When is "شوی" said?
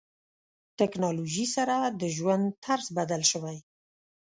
3.31-3.57